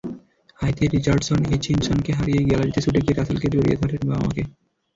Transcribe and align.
হাইতির 0.59 0.89
রিচার্ডসন 0.91 1.39
হিচিনসকে 1.51 2.11
হারিয়েই 2.13 2.47
গ্যালারিতে 2.47 2.79
ছুটে 2.81 2.99
গিয়ে 3.01 3.17
রাসেল 3.17 3.37
জড়িয়ে 3.53 3.79
ধরেন 3.81 4.01
বাবা-মাকে। 4.01 4.43